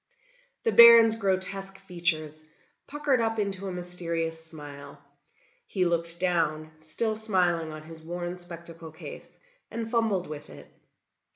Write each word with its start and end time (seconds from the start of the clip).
The 0.63 0.71
Baron's 0.71 1.13
grotesque 1.13 1.77
features 1.77 2.43
puckered 2.87 3.21
up 3.21 3.37
into 3.37 3.67
a 3.67 3.71
mysterious 3.71 4.43
smile; 4.43 4.99
he 5.67 5.85
looked 5.85 6.19
down, 6.19 6.71
still 6.79 7.15
smiling 7.15 7.71
on 7.71 7.83
his 7.83 8.01
worn 8.01 8.39
spectacle 8.39 8.91
case 8.91 9.37
and 9.69 9.91
fumbled 9.91 10.25
with 10.25 10.49
it. 10.49 10.65